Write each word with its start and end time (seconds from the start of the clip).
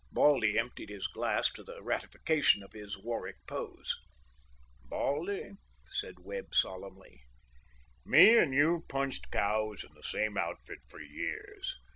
Baldy 0.11 0.57
emptied 0.57 0.89
his 0.89 1.05
glass 1.05 1.51
to 1.51 1.61
the 1.63 1.79
ratification 1.83 2.63
of 2.63 2.71
his 2.73 2.97
Warwick 2.97 3.45
pose. 3.45 3.95
"Baldy," 4.83 5.51
said 5.91 6.21
Webb, 6.21 6.55
solemnly, 6.55 7.21
"me 8.03 8.35
and 8.35 8.51
you 8.51 8.83
punched 8.89 9.29
cows 9.29 9.83
in 9.83 9.93
the 9.93 10.01
same 10.01 10.39
outfit 10.39 10.79
for 10.87 10.99
years. 11.01 11.75